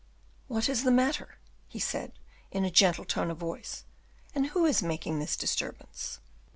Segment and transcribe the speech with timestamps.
[0.47, 2.13] "What is the matter?" he said,
[2.49, 3.83] in a gentle tone of voice,
[4.33, 6.19] "and who is making this disturbance?"